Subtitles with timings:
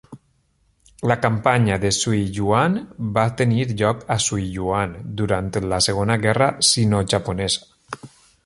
[1.11, 2.79] La Campanya de Suiyuan
[3.17, 8.05] va tenir lloc a Suiyuan durant la Segona Guerra sinojaponesa.